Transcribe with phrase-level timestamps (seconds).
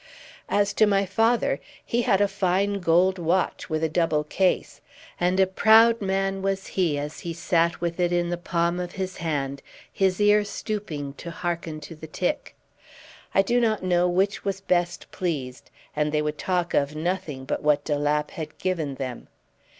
[0.49, 4.81] As to my father, he had a fine gold watch with a double case;
[5.19, 8.93] and a proud man was he as he sat with it in the palm of
[8.93, 9.61] his hand,
[9.93, 12.55] his ear stooping to hearken to the tick.
[13.35, 17.61] I do not know which was best pleased, and they would talk of nothing but
[17.61, 19.27] what de Lapp had given them.